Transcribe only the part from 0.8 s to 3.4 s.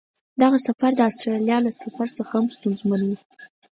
د استرالیا له سفر څخه هم ستونزمن و.